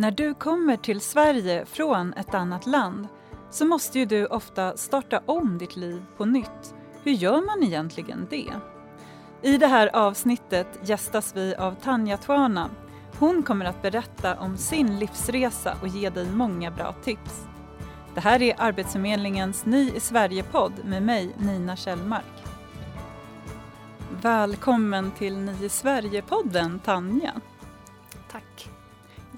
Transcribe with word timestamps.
När 0.00 0.10
du 0.10 0.34
kommer 0.34 0.76
till 0.76 1.00
Sverige 1.00 1.66
från 1.66 2.12
ett 2.12 2.34
annat 2.34 2.66
land 2.66 3.08
så 3.50 3.64
måste 3.64 3.98
ju 3.98 4.04
du 4.04 4.26
ofta 4.26 4.76
starta 4.76 5.22
om 5.26 5.58
ditt 5.58 5.76
liv 5.76 6.02
på 6.16 6.24
nytt. 6.24 6.74
Hur 7.02 7.12
gör 7.12 7.46
man 7.46 7.62
egentligen 7.62 8.26
det? 8.30 8.50
I 9.42 9.56
det 9.56 9.66
här 9.66 9.96
avsnittet 9.96 10.66
gästas 10.82 11.36
vi 11.36 11.54
av 11.54 11.74
Tanja 11.74 12.16
Twana. 12.16 12.70
Hon 13.18 13.42
kommer 13.42 13.64
att 13.64 13.82
berätta 13.82 14.40
om 14.40 14.56
sin 14.56 14.98
livsresa 14.98 15.76
och 15.82 15.88
ge 15.88 16.10
dig 16.10 16.30
många 16.30 16.70
bra 16.70 16.94
tips. 17.04 17.46
Det 18.14 18.20
här 18.20 18.42
är 18.42 18.54
Arbetsförmedlingens 18.58 19.66
Ny 19.66 19.90
i 19.90 20.00
Sverige-podd 20.00 20.72
med 20.84 21.02
mig, 21.02 21.34
Nina 21.38 21.76
Kjellmark. 21.76 22.44
Välkommen 24.22 25.10
till 25.10 25.36
Ny 25.36 25.64
i 25.64 25.68
Sverige-podden, 25.68 26.78
Tanja. 26.84 27.32
Tack. 28.32 28.69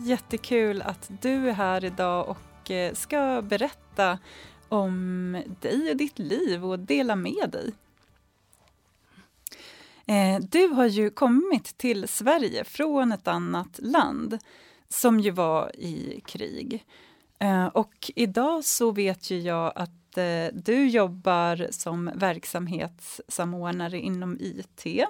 Jättekul 0.04 0.82
att 0.82 1.10
du 1.20 1.48
är 1.48 1.52
här 1.52 1.84
idag 1.84 2.28
och 2.28 2.70
eh, 2.70 2.94
ska 2.94 3.42
berätta 3.42 4.18
om 4.68 5.42
dig 5.60 5.90
och 5.90 5.96
ditt 5.96 6.18
liv 6.18 6.64
och 6.64 6.78
dela 6.78 7.16
med 7.16 7.50
dig. 7.50 7.72
Eh, 10.06 10.40
du 10.40 10.66
har 10.66 10.86
ju 10.86 11.10
kommit 11.10 11.78
till 11.78 12.08
Sverige 12.08 12.64
från 12.64 13.12
ett 13.12 13.28
annat 13.28 13.78
land 13.82 14.38
som 14.88 15.20
ju 15.20 15.30
var 15.30 15.76
i 15.76 16.22
krig. 16.26 16.84
Eh, 17.38 17.66
och 17.66 18.10
idag 18.16 18.64
så 18.64 18.90
vet 18.90 19.30
ju 19.30 19.40
jag 19.40 19.72
att 19.76 19.90
du 20.52 20.88
jobbar 20.88 21.68
som 21.70 22.10
verksamhetssamordnare 22.14 24.00
inom 24.00 24.36
IT 24.40 25.04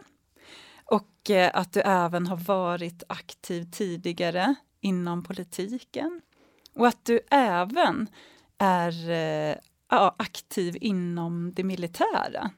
och 0.84 1.30
att 1.52 1.72
du 1.72 1.80
även 1.80 2.26
har 2.26 2.36
varit 2.36 3.02
aktiv 3.08 3.70
tidigare 3.72 4.54
inom 4.82 5.22
politiken. 5.22 6.20
Och 6.74 6.86
att 6.86 7.04
du 7.04 7.20
även 7.30 8.08
är 8.58 9.10
eh, 9.10 9.56
aktiv 10.16 10.76
inom 10.80 11.52
det 11.54 11.64
militära. 11.64 12.50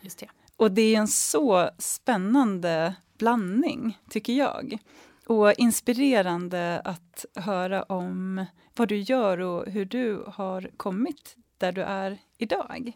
Just 0.00 0.18
det. 0.18 0.28
Och 0.56 0.72
det 0.72 0.94
är 0.94 0.98
en 0.98 1.08
så 1.08 1.70
spännande 1.78 2.94
blandning, 3.18 3.98
tycker 4.10 4.32
jag. 4.32 4.78
Och 5.26 5.52
inspirerande 5.52 6.82
att 6.84 7.24
höra 7.34 7.82
om 7.82 8.44
vad 8.76 8.88
du 8.88 8.98
gör 8.98 9.38
och 9.38 9.66
hur 9.66 9.84
du 9.84 10.24
har 10.26 10.70
kommit 10.76 11.36
där 11.58 11.72
du 11.72 11.82
är 11.82 12.18
idag. 12.38 12.92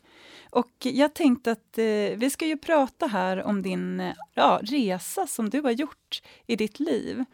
Och 0.50 0.72
jag 0.81 1.15
tänkte 1.15 1.53
att 1.53 1.78
eh, 1.78 2.17
vi 2.17 2.31
ska 2.31 2.47
ju 2.47 2.56
prata 2.56 3.06
här 3.06 3.43
om 3.43 3.62
din 3.62 4.12
ja, 4.34 4.61
resa 4.62 5.27
som 5.27 5.50
du 5.50 5.61
har 5.61 5.70
gjort 5.70 6.22
i 6.47 6.56
ditt 6.56 6.81
liv. 6.81 7.25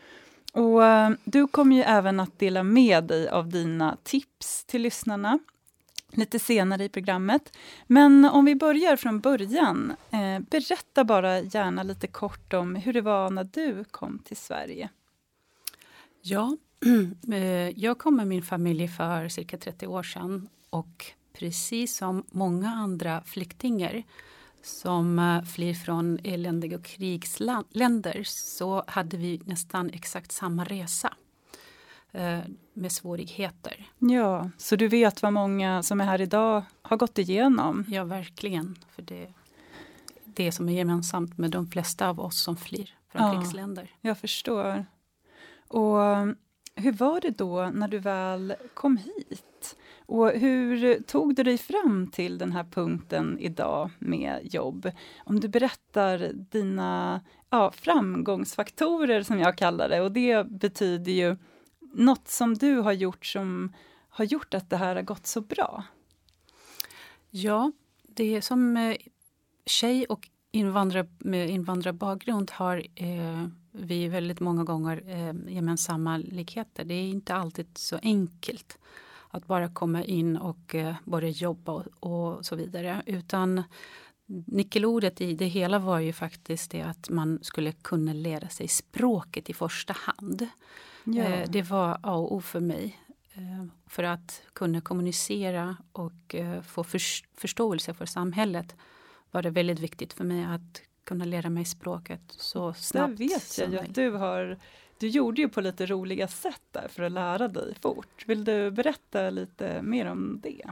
Och 0.54 0.84
eh, 0.84 1.10
du 1.24 1.46
kommer 1.46 1.76
ju 1.76 1.82
även 1.82 2.20
att 2.20 2.38
dela 2.38 2.62
med 2.62 3.04
dig 3.04 3.28
av 3.28 3.48
dina 3.48 3.96
tips 4.02 4.64
till 4.64 4.82
lyssnarna 4.82 5.38
lite 6.16 6.38
senare 6.38 6.84
i 6.84 6.88
programmet. 6.88 7.56
Men 7.86 8.24
om 8.24 8.44
vi 8.44 8.54
börjar 8.54 8.96
från 8.96 9.20
början, 9.20 9.96
eh, 10.10 10.40
berätta 10.50 11.04
bara 11.04 11.40
gärna 11.40 11.82
lite 11.82 12.06
kort 12.06 12.52
om 12.52 12.74
hur 12.74 12.92
det 12.92 13.00
var 13.00 13.30
när 13.30 13.44
du 13.44 13.84
kom 13.84 14.18
till 14.18 14.36
Sverige. 14.36 14.88
Ja, 16.22 16.56
eh, 17.32 17.80
jag 17.80 17.98
kom 17.98 18.16
med 18.16 18.26
min 18.26 18.42
familj 18.42 18.88
för 18.88 19.28
cirka 19.28 19.58
30 19.58 19.86
år 19.86 20.02
sedan 20.02 20.48
och 20.70 21.06
precis 21.32 21.96
som 21.96 22.24
många 22.30 22.70
andra 22.70 23.22
flyktingar 23.26 24.02
som 24.64 25.18
eh, 25.18 25.42
flyr 25.42 25.74
från 25.74 26.18
eländiga 26.24 26.78
krigsländer 26.78 28.22
så 28.24 28.84
hade 28.86 29.16
vi 29.16 29.40
nästan 29.44 29.90
exakt 29.90 30.32
samma 30.32 30.64
resa 30.64 31.14
eh, 32.12 32.38
med 32.72 32.92
svårigheter. 32.92 33.86
Ja, 33.98 34.50
så 34.58 34.76
du 34.76 34.88
vet 34.88 35.22
vad 35.22 35.32
många 35.32 35.82
som 35.82 36.00
är 36.00 36.04
här 36.04 36.20
idag 36.20 36.62
har 36.82 36.96
gått 36.96 37.18
igenom? 37.18 37.84
Ja, 37.88 38.04
verkligen. 38.04 38.78
För 38.94 39.02
det, 39.02 39.32
det 40.24 40.52
som 40.52 40.68
är 40.68 40.72
gemensamt 40.72 41.38
med 41.38 41.50
de 41.50 41.66
flesta 41.66 42.08
av 42.08 42.20
oss 42.20 42.42
som 42.42 42.56
flyr 42.56 42.94
från 43.08 43.22
ja, 43.22 43.32
krigsländer. 43.32 43.90
Jag 44.00 44.18
förstår. 44.18 44.86
Och 45.68 45.98
hur 46.74 46.92
var 46.92 47.20
det 47.20 47.30
då 47.30 47.70
när 47.74 47.88
du 47.88 47.98
väl 47.98 48.54
kom 48.74 48.96
hit? 48.96 49.76
Och 50.06 50.30
hur 50.30 51.00
tog 51.02 51.34
du 51.34 51.42
dig 51.42 51.58
fram 51.58 52.10
till 52.12 52.38
den 52.38 52.52
här 52.52 52.64
punkten 52.64 53.38
idag 53.38 53.90
med 53.98 54.40
jobb? 54.54 54.90
Om 55.24 55.40
du 55.40 55.48
berättar 55.48 56.32
dina 56.34 57.20
ja, 57.50 57.72
framgångsfaktorer 57.72 59.22
som 59.22 59.38
jag 59.38 59.58
kallar 59.58 59.88
det 59.88 60.00
och 60.00 60.12
det 60.12 60.46
betyder 60.46 61.12
ju 61.12 61.36
något 61.94 62.28
som 62.28 62.54
du 62.54 62.76
har 62.76 62.92
gjort 62.92 63.26
som 63.26 63.72
har 64.08 64.24
gjort 64.24 64.54
att 64.54 64.70
det 64.70 64.76
här 64.76 64.96
har 64.96 65.02
gått 65.02 65.26
så 65.26 65.40
bra. 65.40 65.84
Ja, 67.30 67.72
det 68.02 68.36
är 68.36 68.40
som 68.40 68.76
eh, 68.76 68.96
tjej 69.66 70.04
och 70.04 70.28
invandrare 70.50 71.06
med 71.18 71.50
invandrarbakgrund 71.50 72.50
har 72.50 72.86
eh, 72.94 73.46
vi 73.72 74.08
väldigt 74.08 74.40
många 74.40 74.64
gånger 74.64 75.02
eh, 75.06 75.54
gemensamma 75.54 76.16
likheter. 76.16 76.84
Det 76.84 76.94
är 76.94 77.08
inte 77.08 77.34
alltid 77.34 77.78
så 77.78 77.98
enkelt 78.02 78.78
att 79.34 79.46
bara 79.46 79.68
komma 79.68 80.04
in 80.04 80.36
och 80.36 80.74
eh, 80.74 80.94
börja 81.04 81.28
jobba 81.28 81.72
och, 81.72 81.86
och, 82.00 82.46
så 82.46 82.56
vidare. 82.56 83.02
Utan 83.06 83.62
nyckelordet 84.46 85.20
i 85.20 85.34
det 85.34 85.46
hela 85.46 85.78
var 85.78 85.98
ju 85.98 86.12
faktiskt 86.12 86.70
det 86.70 86.82
att 86.82 87.10
man 87.10 87.38
skulle 87.42 87.72
kunna 87.72 88.12
lära 88.12 88.48
sig 88.48 88.68
språket 88.68 89.50
i 89.50 89.54
första 89.54 89.92
hand. 89.92 90.48
Ja. 91.04 91.24
Eh, 91.24 91.50
det 91.50 91.62
var 91.62 91.98
A 92.02 92.14
och 92.14 92.34
O 92.34 92.40
för 92.40 92.60
mig. 92.60 92.98
Eh, 93.32 93.66
för 93.86 94.02
att 94.02 94.42
kunna 94.52 94.80
kommunicera 94.80 95.76
och 95.92 96.34
få 96.66 96.84
för, 96.84 97.00
förståelse 97.40 97.94
för 97.94 98.06
samhället 98.06 98.76
var 99.30 99.42
det 99.42 99.50
väldigt 99.50 99.80
viktigt 99.80 100.12
för 100.12 100.24
mig 100.24 100.44
att 100.44 100.82
kunna 101.04 101.24
lära 101.24 101.50
mig 101.50 101.64
språket 101.64 102.22
så 102.28 102.72
snabbt. 102.72 103.18
Det 103.18 103.24
vet 103.24 103.58
jag 103.58 103.70
ju 103.70 103.78
att 103.78 103.94
du 103.94 104.10
har 104.10 104.58
du 104.98 105.08
gjorde 105.08 105.40
ju 105.40 105.48
på 105.48 105.60
lite 105.60 105.86
roliga 105.86 106.28
sätt 106.28 106.62
där 106.72 106.88
för 106.88 107.02
att 107.02 107.12
lära 107.12 107.48
dig 107.48 107.74
fort. 107.80 108.24
Vill 108.26 108.44
du 108.44 108.70
berätta 108.70 109.30
lite 109.30 109.82
mer 109.82 110.06
om 110.06 110.40
det? 110.42 110.62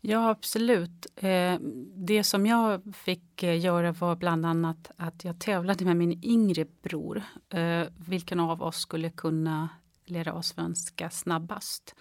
Ja, 0.00 0.30
absolut. 0.30 1.06
Eh, 1.16 1.54
det 1.94 2.24
som 2.24 2.46
jag 2.46 2.82
fick 2.96 3.42
eh, 3.42 3.60
göra 3.60 3.92
var 3.92 4.16
bland 4.16 4.46
annat 4.46 4.90
att 4.96 5.24
jag 5.24 5.38
tävlade 5.38 5.84
med 5.84 5.96
min 5.96 6.24
yngre 6.24 6.66
bror. 6.82 7.22
Eh, 7.48 7.82
vilken 7.96 8.40
av 8.40 8.62
oss 8.62 8.76
skulle 8.76 9.10
kunna 9.10 9.68
lära 10.04 10.32
oss 10.32 10.46
svenska 10.46 11.10
snabbast? 11.10 11.94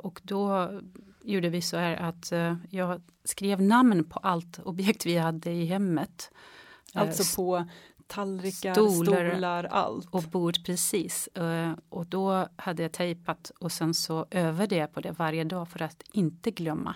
Och 0.00 0.20
då 0.22 0.70
gjorde 1.22 1.48
vi 1.48 1.62
så 1.62 1.76
här 1.76 1.96
att 1.96 2.32
jag 2.70 3.02
skrev 3.24 3.62
namn 3.62 4.04
på 4.04 4.18
allt 4.18 4.58
objekt 4.64 5.06
vi 5.06 5.16
hade 5.16 5.50
i 5.50 5.64
hemmet. 5.64 6.30
Alltså 6.94 7.36
på 7.36 7.64
tallrikar, 8.06 8.72
stolar, 8.72 9.30
stolar, 9.30 9.64
allt. 9.64 10.08
Och 10.10 10.22
bord, 10.22 10.64
precis. 10.64 11.28
Uh, 11.38 11.72
och 11.88 12.06
då 12.06 12.48
hade 12.56 12.82
jag 12.82 12.92
tejpat 12.92 13.52
och 13.60 13.72
sen 13.72 13.94
så 13.94 14.26
övade 14.30 14.76
jag 14.76 14.92
på 14.92 15.00
det 15.00 15.12
varje 15.12 15.44
dag 15.44 15.68
för 15.68 15.82
att 15.82 16.02
inte 16.12 16.50
glömma. 16.50 16.94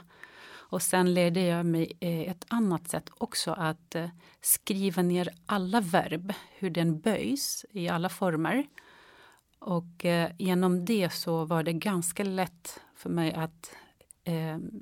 Och 0.50 0.82
sen 0.82 1.14
lärde 1.14 1.41
jag 1.41 1.66
mig 1.66 1.92
uh, 2.03 2.31
ett 2.31 2.44
annat 2.48 2.88
sätt 2.88 3.10
också 3.19 3.53
att 3.53 3.97
skriva 4.41 5.03
ner 5.03 5.28
alla 5.47 5.81
verb, 5.81 6.32
hur 6.59 6.70
den 6.70 7.00
böjs 7.00 7.65
i 7.70 7.88
alla 7.88 8.09
former. 8.09 8.66
Och 9.60 10.04
genom 10.38 10.84
det 10.84 11.12
så 11.12 11.44
var 11.44 11.62
det 11.62 11.72
ganska 11.72 12.25
lätt 12.25 12.80
för 12.97 13.10
mig 13.10 13.32
att 13.34 13.70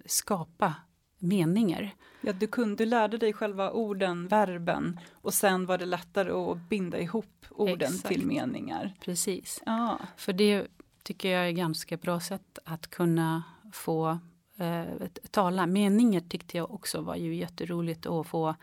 skapa 0.07 0.75
meningar. 1.19 1.95
Ja, 2.21 2.33
du, 2.33 2.47
kunde, 2.47 2.85
du 2.85 2.87
lärde 2.91 3.19
dig 3.19 3.33
själva 3.33 3.71
orden, 3.71 4.29
verben 4.29 5.01
och 5.13 5.35
sen 5.35 5.67
var 5.67 5.79
det 5.79 5.87
lättare 5.87 6.31
att 6.33 6.69
binda 6.69 6.99
ihop 6.99 7.47
orden 7.51 7.95
Exakt. 7.95 8.09
till 8.09 8.27
meningar. 8.27 8.95
Precis. 9.01 9.63
Ja. 9.67 9.99
För 10.17 10.33
det 10.33 10.67
tycker 11.03 11.31
jag 11.31 11.45
är 11.45 11.51
ett 11.51 11.57
ganska 11.57 11.97
bra 11.97 12.21
sätt 12.21 12.59
att 12.65 12.91
kunna 12.91 13.43
få 13.73 14.19
eh, 14.57 15.09
tala. 15.31 15.67
Meningar 15.67 16.21
tyckte 16.21 16.57
jag 16.57 16.71
också 16.71 17.01
var 17.01 17.17
ju 17.17 17.35
jätteroligt 17.35 18.07
att 18.07 18.27
få 18.27 18.55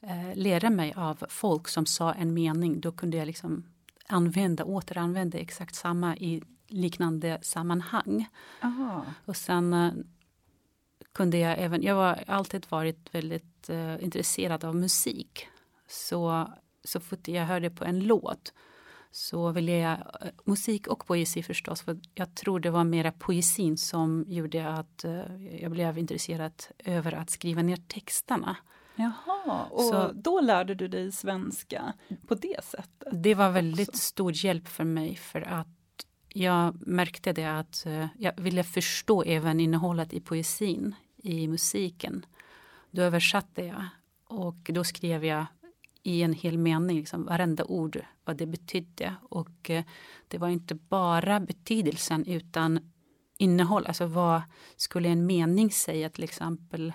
eh, 0.00 0.34
lära 0.34 0.70
mig 0.70 0.94
av 0.96 1.24
folk 1.28 1.68
som 1.68 1.86
sa 1.86 2.12
en 2.12 2.34
mening. 2.34 2.80
Då 2.80 2.92
kunde 2.92 3.16
jag 3.16 3.26
liksom 3.26 3.64
använda, 4.06 4.64
återanvända 4.64 5.38
exakt 5.38 5.74
samma 5.74 6.16
i 6.16 6.42
liknande 6.68 7.38
sammanhang. 7.42 8.28
Aha. 8.62 9.04
Och 9.24 9.36
sen 9.36 9.72
eh, 9.72 9.92
kunde 11.18 11.38
jag 11.38 11.58
även, 11.58 11.82
jag 11.82 11.94
har 11.94 12.24
alltid 12.26 12.66
varit 12.68 13.14
väldigt 13.14 13.70
eh, 13.70 14.04
intresserad 14.04 14.64
av 14.64 14.76
musik. 14.76 15.48
Så, 15.88 16.50
så 16.84 17.00
fort 17.00 17.28
jag 17.28 17.46
hörde 17.46 17.70
på 17.70 17.84
en 17.84 18.00
låt 18.00 18.52
så 19.10 19.52
ville 19.52 19.72
jag, 19.72 19.92
eh, 19.92 20.28
musik 20.44 20.86
och 20.86 21.06
poesi 21.06 21.42
förstås, 21.42 21.82
för 21.82 21.98
jag 22.14 22.34
tror 22.34 22.60
det 22.60 22.70
var 22.70 22.84
mera 22.84 23.12
poesin 23.12 23.78
som 23.78 24.24
gjorde 24.28 24.68
att 24.68 25.04
eh, 25.04 25.60
jag 25.62 25.70
blev 25.70 25.98
intresserad 25.98 26.52
över 26.84 27.12
att 27.12 27.30
skriva 27.30 27.62
ner 27.62 27.76
texterna. 27.76 28.56
Jaha, 28.96 29.64
och 29.70 29.82
så, 29.82 30.10
då 30.14 30.40
lärde 30.40 30.74
du 30.74 30.88
dig 30.88 31.12
svenska 31.12 31.92
på 32.28 32.34
det 32.34 32.64
sättet? 32.64 33.08
Det 33.12 33.34
var 33.34 33.50
väldigt 33.50 33.88
också. 33.88 34.00
stor 34.00 34.32
hjälp 34.44 34.68
för 34.68 34.84
mig 34.84 35.16
för 35.16 35.40
att 35.40 36.06
jag 36.28 36.86
märkte 36.86 37.32
det 37.32 37.44
att 37.44 37.84
uh, 37.86 38.06
jag 38.18 38.40
ville 38.40 38.64
förstå 38.64 39.22
även 39.22 39.60
innehållet 39.60 40.12
i 40.12 40.20
poesin, 40.20 40.94
i 41.28 41.48
musiken. 41.48 42.26
Då 42.90 43.02
översatte 43.02 43.62
jag 43.62 43.84
och 44.24 44.70
då 44.72 44.84
skrev 44.84 45.24
jag 45.24 45.46
i 46.02 46.22
en 46.22 46.32
hel 46.32 46.58
mening, 46.58 46.96
liksom, 46.96 47.24
varenda 47.24 47.64
ord, 47.64 48.00
vad 48.24 48.36
det 48.36 48.46
betydde. 48.46 49.14
Och 49.22 49.70
eh, 49.70 49.84
det 50.28 50.38
var 50.38 50.48
inte 50.48 50.74
bara 50.74 51.40
betydelsen 51.40 52.26
utan 52.26 52.92
innehåll, 53.38 53.86
alltså 53.86 54.06
vad 54.06 54.42
skulle 54.76 55.08
en 55.08 55.26
mening 55.26 55.70
säga 55.70 56.10
till 56.10 56.24
exempel 56.24 56.92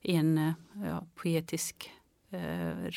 i 0.00 0.14
en 0.14 0.38
eh, 0.38 0.52
ja, 0.74 1.06
poetisk 1.14 1.90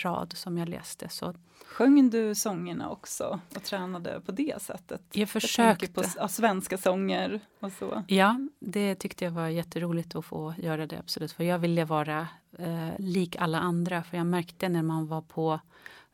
rad 0.03 0.33
som 0.35 0.57
jag 0.57 0.69
läste. 0.69 1.09
Så 1.09 1.33
Sjöng 1.65 2.09
du 2.09 2.35
sångerna 2.35 2.89
också 2.89 3.39
och 3.55 3.63
tränade 3.63 4.21
på 4.25 4.31
det 4.31 4.61
sättet? 4.61 5.01
Jag 5.11 5.29
försökte. 5.29 5.85
Jag 5.85 5.93
på 5.93 6.03
ja, 6.17 6.27
svenska 6.27 6.77
sånger 6.77 7.39
och 7.59 7.71
så. 7.71 8.03
Ja, 8.07 8.39
det 8.59 8.95
tyckte 8.95 9.25
jag 9.25 9.31
var 9.31 9.47
jätteroligt 9.47 10.15
att 10.15 10.25
få 10.25 10.53
göra 10.57 10.87
det 10.87 10.99
absolut. 10.99 11.31
För 11.31 11.43
jag 11.43 11.59
ville 11.59 11.85
vara 11.85 12.27
eh, 12.57 12.89
lik 12.99 13.35
alla 13.35 13.59
andra. 13.59 14.03
För 14.03 14.17
jag 14.17 14.27
märkte 14.27 14.69
när 14.69 14.83
man 14.83 15.07
var 15.07 15.21
på 15.21 15.59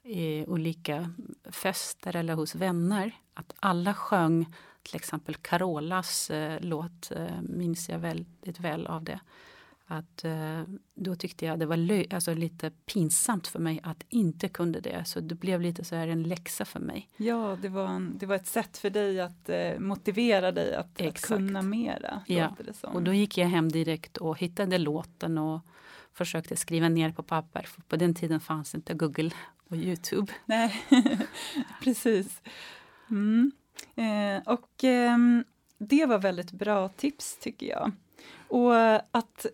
eh, 0.04 0.50
olika 0.50 1.14
fester 1.52 2.16
eller 2.16 2.34
hos 2.34 2.56
vänner 2.56 3.12
att 3.34 3.54
alla 3.60 3.94
sjöng 3.94 4.54
till 4.84 4.96
exempel 4.96 5.36
Carolas 5.36 6.30
eh, 6.30 6.60
låt, 6.62 7.12
eh, 7.12 7.42
minns 7.42 7.90
jag 7.90 8.00
väldigt 8.00 8.60
väl 8.60 8.88
av 8.88 9.04
det 9.04 9.20
att 9.92 10.26
eh, 10.26 10.62
då 10.96 11.16
tyckte 11.16 11.46
jag 11.46 11.60
det 11.60 11.66
var 11.66 12.06
alltså 12.14 12.34
lite 12.34 12.72
pinsamt 12.86 13.48
för 13.48 13.60
mig 13.60 13.80
att 13.84 14.04
inte 14.10 14.50
kunde 14.50 14.80
det. 14.80 15.06
Så 15.06 15.20
det 15.20 15.36
blev 15.36 15.62
lite 15.62 15.84
så 15.84 15.96
här 15.96 16.08
en 16.08 16.24
läxa 16.24 16.66
för 16.66 16.80
mig. 16.80 17.10
Ja, 17.18 17.58
det 17.62 17.70
var, 17.70 17.88
en, 17.88 18.18
det 18.18 18.26
var 18.26 18.36
ett 18.36 18.48
sätt 18.48 18.78
för 18.78 18.90
dig 18.90 19.22
att 19.22 19.50
eh, 19.50 19.80
motivera 19.80 20.52
dig 20.52 20.76
att, 20.76 21.02
att, 21.02 21.22
kunna 21.22 21.62
mera. 21.62 22.24
Ja, 22.28 22.56
och 22.82 23.04
då 23.04 23.14
gick 23.14 23.38
jag 23.38 23.48
hem 23.48 23.70
direkt 23.72 24.18
och 24.18 24.40
hittade 24.40 24.78
låten 24.78 25.38
och 25.38 25.62
försökte 26.14 26.56
skriva 26.56 26.90
ner 26.90 27.12
på 27.12 27.24
papper. 27.24 27.64
För 27.64 27.82
på 27.82 27.96
den 27.96 28.14
tiden 28.14 28.40
fanns 28.40 28.76
inte 28.76 28.94
Google 28.94 29.32
och 29.70 29.78
Youtube. 29.78 30.34
Nej, 30.46 30.86
precis. 31.84 32.42
Mm. 33.10 33.52
Eh, 33.96 34.54
och 34.54 34.84
eh, 34.84 35.18
det 35.78 36.06
var 36.06 36.20
väldigt 36.20 36.52
bra 36.52 36.90
tips 36.90 37.38
tycker 37.38 37.68
jag. 37.68 37.92
Och 38.48 38.96
att 38.96 39.46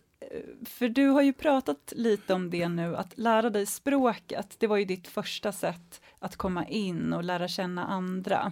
för 0.66 0.90
du 0.90 1.08
har 1.08 1.22
ju 1.22 1.34
pratat 1.34 1.94
lite 1.96 2.34
om 2.34 2.50
det 2.50 2.70
nu, 2.70 2.96
att 2.96 3.18
lära 3.18 3.50
dig 3.50 3.66
språket, 3.66 4.56
det 4.60 4.68
var 4.68 4.78
ju 4.78 4.86
ditt 4.86 5.08
första 5.08 5.52
sätt 5.52 6.02
att 6.20 6.36
komma 6.36 6.68
in 6.68 7.14
och 7.14 7.24
lära 7.24 7.48
känna 7.48 7.86
andra. 7.86 8.52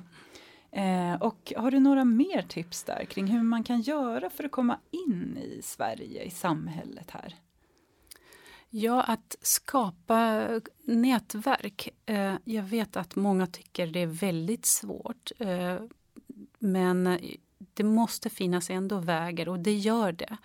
Eh, 0.72 1.14
och 1.22 1.54
har 1.58 1.72
du 1.72 1.80
några 1.80 2.06
mer 2.06 2.42
tips 2.42 2.84
där 2.84 3.06
kring 3.06 3.28
hur 3.28 3.44
man 3.44 3.64
kan 3.64 3.82
göra 3.82 4.30
för 4.30 4.44
att 4.44 4.52
komma 4.52 4.80
in 4.92 5.38
i 5.38 5.62
Sverige, 5.64 6.24
i 6.24 6.30
samhället 6.30 7.12
här? 7.12 7.36
Ja, 8.70 9.02
att 9.04 9.36
skapa 9.42 10.48
nätverk. 10.84 11.90
Eh, 12.06 12.36
jag 12.44 12.64
vet 12.64 12.98
att 12.98 13.16
många 13.16 13.48
tycker 13.48 13.88
det 13.88 14.00
är 14.00 14.08
väldigt 14.08 14.66
svårt. 14.66 15.32
Eh, 15.40 15.78
men 16.60 17.20
det 17.58 17.84
måste 17.84 18.30
finnas 18.30 18.70
ändå 18.70 19.00
vägar 19.00 19.50
och 19.50 19.60
det 19.60 19.74
gör 19.74 20.12
det. 20.12 20.38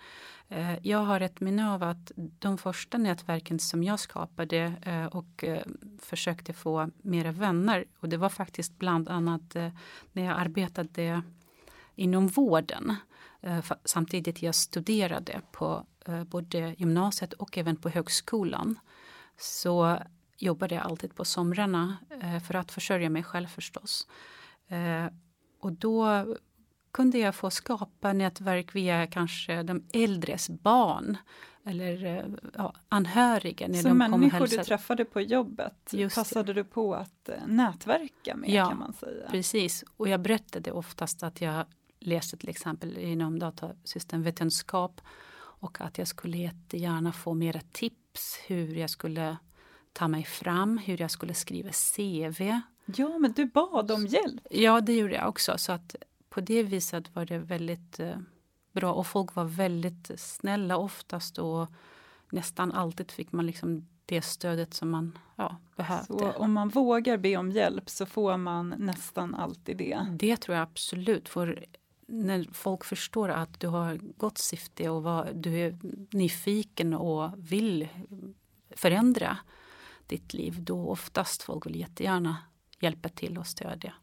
Eh, 0.51 0.77
jag 0.81 0.99
har 0.99 1.21
ett 1.21 1.39
minne 1.39 1.71
av 1.71 1.83
att 1.83 2.11
de 2.15 2.57
första 2.57 2.97
nätverken 2.97 3.59
som 3.59 3.83
jag 3.83 3.99
skapade 3.99 4.73
eh, 4.81 5.05
och 5.05 5.43
eh, 5.43 5.63
försökte 5.99 6.53
få 6.53 6.89
mera 6.97 7.31
vänner 7.31 7.85
och 7.99 8.09
det 8.09 8.17
var 8.17 8.29
faktiskt 8.29 8.77
bland 8.77 9.09
annat 9.09 9.55
när 10.11 10.25
jag 10.25 10.39
arbetade 10.39 11.21
inom 11.95 12.27
vården 12.27 12.95
samtidigt 13.85 14.41
jag 14.41 14.55
studerade 14.55 15.41
på 15.51 15.85
både 16.25 16.75
gymnasiet 16.77 17.33
och 17.33 17.57
även 17.57 17.75
på 17.75 17.89
högskolan 17.89 18.79
så 19.37 19.97
jobbade 20.37 20.75
jag 20.75 20.83
alltid 20.83 21.15
på 21.15 21.25
somrarna 21.25 21.97
för 22.47 22.55
att 22.55 22.71
försörja 22.71 23.09
mig 23.09 23.23
själv 23.23 23.47
förstås. 23.47 24.07
Och 25.59 25.71
då 25.71 26.25
kunde 26.91 27.17
jag 27.17 27.35
få 27.35 27.49
skapa 27.49 28.13
nätverk 28.13 28.75
via 28.75 29.07
kanske 29.07 29.63
de 29.63 29.83
äldres 29.93 30.49
barn 30.49 31.17
eller 31.65 32.05
eh, 32.05 32.25
ja, 32.57 32.73
anhöriga. 32.89 33.67
När 33.67 33.81
Så 33.81 33.87
de 33.87 33.97
människor 33.97 34.47
du 34.47 34.63
träffade 34.63 35.05
på 35.05 35.21
jobbet 35.21 35.89
Just 35.91 36.15
passade 36.15 36.53
det. 36.53 36.53
du 36.53 36.63
på 36.63 36.95
att 36.95 37.29
eh, 37.29 37.35
nätverka 37.47 38.35
med 38.35 38.49
ja, 38.49 38.65
kan 38.69 38.79
man 38.79 38.93
säga? 38.93 39.29
precis. 39.29 39.83
Och 39.97 40.07
jag 40.09 40.21
berättade 40.21 40.71
oftast 40.71 41.23
att 41.23 41.41
jag 41.41 41.65
läste 41.99 42.37
till 42.37 42.49
exempel 42.49 42.97
inom 42.97 43.39
datasystemvetenskap 43.39 45.01
och 45.35 45.81
att 45.81 45.97
jag 45.97 46.07
skulle 46.07 46.37
jättegärna 46.37 47.11
få 47.11 47.33
mera 47.33 47.61
tips 47.71 48.39
hur 48.47 48.75
jag 48.75 48.89
skulle 48.89 49.37
ta 49.93 50.07
mig 50.07 50.23
fram, 50.23 50.77
hur 50.77 51.01
jag 51.01 51.11
skulle 51.11 51.33
skriva 51.33 51.69
CV. 51.69 52.41
Ja, 52.85 53.17
men 53.19 53.31
du 53.31 53.45
bad 53.45 53.91
om 53.91 54.07
hjälp. 54.07 54.41
Ja, 54.49 54.81
det 54.81 54.93
gjorde 54.93 55.15
jag 55.15 55.29
också. 55.29 55.57
Så 55.57 55.71
att 55.71 55.95
på 56.31 56.41
det 56.41 56.63
viset 56.63 57.15
var 57.15 57.25
det 57.25 57.37
väldigt 57.37 57.99
eh, 57.99 58.17
bra 58.71 58.93
och 58.93 59.07
folk 59.07 59.35
var 59.35 59.45
väldigt 59.45 60.11
snälla 60.19 60.77
oftast 60.77 61.37
och 61.37 61.67
nästan 62.31 62.71
alltid 62.71 63.11
fick 63.11 63.31
man 63.31 63.45
liksom 63.45 63.87
det 64.05 64.21
stödet 64.21 64.73
som 64.73 64.89
man 64.89 65.19
ja, 65.35 65.55
behövde. 65.75 66.05
Så 66.05 66.31
om 66.31 66.53
man 66.53 66.69
vågar 66.69 67.17
be 67.17 67.37
om 67.37 67.51
hjälp 67.51 67.89
så 67.89 68.05
får 68.05 68.37
man 68.37 68.69
nästan 68.77 69.35
alltid 69.35 69.77
det? 69.77 70.07
Det 70.11 70.37
tror 70.37 70.57
jag 70.57 70.63
absolut. 70.63 71.29
För 71.29 71.65
när 72.07 72.47
folk 72.53 72.83
förstår 72.83 73.29
att 73.29 73.59
du 73.59 73.67
har 73.67 73.99
gott 74.17 74.37
syfte 74.37 74.89
och 74.89 75.03
vad, 75.03 75.35
du 75.35 75.59
är 75.59 75.77
nyfiken 76.11 76.93
och 76.93 77.31
vill 77.37 77.87
förändra 78.75 79.37
ditt 80.07 80.33
liv, 80.33 80.63
då 80.63 80.89
oftast 80.89 81.43
folk 81.43 81.65
vill 81.65 81.79
jättegärna 81.79 82.37
hjälpa 82.79 83.09
till 83.09 83.37
och 83.37 83.47
stödja. 83.47 83.93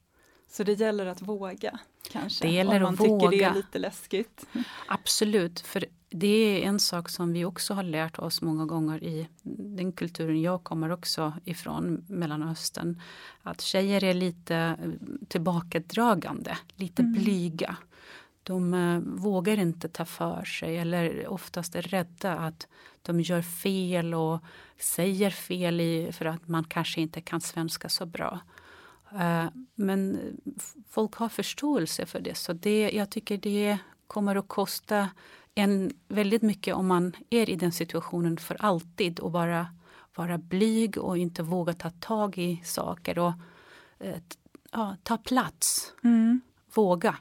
Så 0.49 0.65
det 0.65 0.73
gäller 0.73 1.07
att 1.07 1.23
våga? 1.23 1.79
Kanske, 2.13 2.47
det 2.47 2.53
gäller 2.53 2.77
om 2.77 2.83
man 2.83 2.95
att 2.95 3.01
tycker 3.01 3.11
våga. 3.11 3.31
det 3.31 3.45
är 3.45 3.55
lite 3.55 3.79
läskigt. 3.79 4.47
Absolut, 4.89 5.61
för 5.61 5.85
det 6.11 6.27
är 6.27 6.69
en 6.69 6.81
sak 6.81 7.09
som 7.09 7.33
vi 7.33 7.45
också 7.45 7.75
har 7.75 7.83
lärt 7.83 8.19
oss 8.19 8.43
många 8.43 8.67
gånger 8.67 9.05
i 9.05 9.29
den 9.77 9.93
kulturen 9.93 10.43
jag 10.43 10.65
kommer 10.65 10.91
också 10.93 11.33
ifrån, 11.45 12.05
Mellanöstern. 12.09 13.01
Att 13.43 13.61
tjejer 13.61 14.05
är 14.05 14.15
lite 14.15 14.57
eh, 14.57 14.91
tillbakadragande, 15.29 16.59
lite 16.75 17.03
mm. 17.03 17.13
blyga. 17.13 17.77
De 18.43 18.75
uh, 18.75 19.01
vågar 19.01 19.59
inte 19.59 19.89
ta 19.89 20.05
för 20.05 20.45
sig 20.45 20.79
eller 20.79 21.29
oftast 21.29 21.75
är 21.75 21.83
rädda 21.83 22.33
att 22.33 22.67
de 23.03 23.21
gör 23.21 23.43
fel 23.43 24.15
och 24.15 24.41
säger 24.79 25.31
fel 25.31 25.81
i, 25.81 26.13
för 26.13 26.25
att 26.25 26.49
man 26.49 26.65
kanske 26.65 27.01
inte 27.01 27.21
kan 27.21 27.41
svenska 27.41 27.89
så 27.89 28.07
bra. 28.07 28.41
Eh, 29.13 29.47
men 29.75 30.21
folk 30.89 31.15
har 31.15 31.29
förståelse 31.29 32.07
för 32.07 32.21
det. 32.21 32.35
Så 32.35 32.53
det, 32.53 32.91
jag 32.91 33.11
tycker 33.11 33.39
det 33.39 33.79
kommer 34.07 34.37
att 34.37 34.49
kosta 34.49 35.11
en 35.55 35.93
väldigt 36.09 36.43
mycket 36.43 36.75
om 36.75 36.87
man 36.87 37.17
är 37.31 37.51
i 37.51 37.57
den 37.57 37.73
situationen 37.73 38.37
för 38.37 38.57
alltid 38.61 39.21
och 39.21 39.31
bara 39.31 39.67
vara 40.15 40.39
blyg 40.39 40.99
och 40.99 41.19
inte 41.19 41.43
våga 41.43 41.73
ta 41.73 41.91
tag 41.91 42.39
i 42.39 42.63
saker 42.65 43.19
och 43.19 43.33
eh, 43.99 44.17
ja, 44.73 44.97
ta 45.03 45.19
plats. 45.19 45.93
Mm. 46.05 46.41
Våga. 46.75 47.17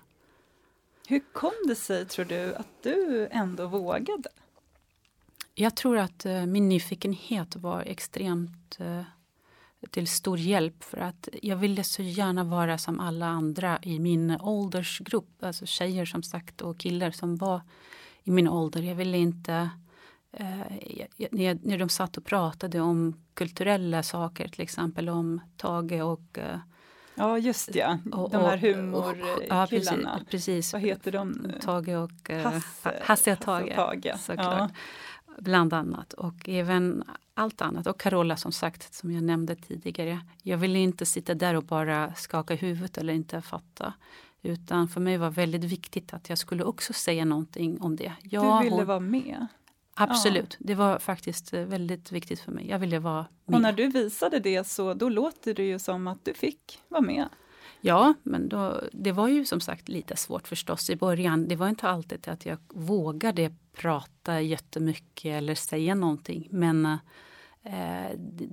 Hur 1.07 1.21
kom 1.33 1.53
det 1.67 1.75
sig, 1.75 2.05
tror 2.05 2.25
du, 2.25 2.55
att 2.55 2.83
du 2.83 3.27
ändå 3.31 3.67
vågade? 3.67 4.29
Jag 5.55 5.75
tror 5.75 5.97
att 5.97 6.25
min 6.47 6.69
nyfikenhet 6.69 7.55
var 7.55 7.81
extremt 7.81 8.77
till 9.91 10.07
stor 10.07 10.37
hjälp 10.37 10.83
för 10.83 10.97
att 10.97 11.29
jag 11.41 11.57
ville 11.57 11.83
så 11.83 12.01
gärna 12.01 12.43
vara 12.43 12.77
som 12.77 12.99
alla 12.99 13.25
andra 13.25 13.79
i 13.81 13.99
min 13.99 14.37
åldersgrupp. 14.41 15.43
Alltså 15.43 15.65
tjejer 15.65 16.05
som 16.05 16.23
sagt 16.23 16.61
och 16.61 16.77
killar 16.77 17.11
som 17.11 17.35
var 17.35 17.61
i 18.23 18.31
min 18.31 18.47
ålder. 18.47 18.81
Jag 18.81 18.95
ville 18.95 19.17
inte 19.17 19.69
eh, 20.31 20.47
när, 21.31 21.67
när 21.67 21.77
de 21.77 21.89
satt 21.89 22.17
och 22.17 22.25
pratade 22.25 22.79
om 22.79 23.23
kulturella 23.33 24.03
saker, 24.03 24.47
till 24.47 24.61
exempel 24.61 25.09
om 25.09 25.41
Tage 25.57 26.03
och 26.03 26.37
eh, 26.37 26.59
Ja 27.19 27.37
just 27.37 27.75
ja, 27.75 27.97
och, 28.11 28.29
de 28.29 28.41
här 28.41 28.57
humorkillarna. 28.57 30.19
Ja, 30.19 30.25
precis. 30.31 30.73
Vad 30.73 30.81
heter 30.81 31.11
de? 31.11 31.51
Tage 31.61 31.89
och 31.89 32.29
eh, 32.29 32.43
Hasse, 32.43 33.01
Hasse 33.01 33.33
och 33.33 33.39
Tage. 33.39 33.73
Hasse 33.75 33.81
och 33.81 34.01
Tage. 34.03 34.19
Såklart. 34.19 34.71
Ja. 35.27 35.33
Bland 35.39 35.73
annat 35.73 36.13
och 36.13 36.49
även 36.49 37.03
allt 37.37 37.61
annat. 37.61 37.87
Och 37.87 37.99
Carola 37.99 38.37
som 38.37 38.51
sagt, 38.51 38.93
som 38.93 39.11
jag 39.11 39.23
nämnde 39.23 39.55
tidigare. 39.55 40.19
Jag 40.43 40.57
ville 40.57 40.79
inte 40.79 41.05
sitta 41.05 41.33
där 41.33 41.55
och 41.55 41.63
bara 41.63 42.13
skaka 42.13 42.55
huvudet 42.55 42.97
eller 42.97 43.13
inte 43.13 43.41
fatta. 43.41 43.93
Utan 44.41 44.87
för 44.87 45.01
mig 45.01 45.17
var 45.17 45.29
väldigt 45.29 45.63
viktigt 45.63 46.13
att 46.13 46.29
jag 46.29 46.37
skulle 46.37 46.63
också 46.63 46.93
säga 46.93 47.25
någonting 47.25 47.81
om 47.81 47.95
det. 47.95 48.13
Jag, 48.23 48.61
du 48.61 48.63
ville 48.63 48.75
hon, 48.75 48.85
vara 48.85 48.99
med? 48.99 49.47
Absolut, 49.93 50.57
ja. 50.59 50.65
det 50.67 50.75
var 50.75 50.99
faktiskt 50.99 51.53
eh, 51.53 51.61
väldigt 51.61 52.11
viktigt 52.11 52.39
för 52.39 52.51
mig. 52.51 52.69
Jag 52.69 52.79
ville 52.79 52.99
vara 52.99 53.25
med. 53.45 53.55
Och 53.55 53.61
när 53.61 53.73
du 53.73 53.87
visade 53.87 54.39
det 54.39 54.67
så 54.67 54.93
då 54.93 55.09
låter 55.09 55.53
det 55.53 55.63
ju 55.63 55.79
som 55.79 56.07
att 56.07 56.25
du 56.25 56.33
fick 56.33 56.79
vara 56.87 57.01
med. 57.01 57.29
Ja, 57.81 58.13
men 58.23 58.49
då, 58.49 58.81
det 58.91 59.11
var 59.11 59.27
ju 59.27 59.45
som 59.45 59.61
sagt 59.61 59.89
lite 59.89 60.15
svårt 60.15 60.47
förstås 60.47 60.89
i 60.89 60.95
början. 60.95 61.47
Det 61.47 61.55
var 61.55 61.69
inte 61.69 61.89
alltid 61.89 62.27
att 62.27 62.45
jag 62.45 62.57
vågade 62.67 63.53
prata 63.73 64.41
jättemycket 64.41 65.25
eller 65.25 65.55
säga 65.55 65.95
någonting. 65.95 66.47
Men 66.51 66.85
eh, 66.85 66.97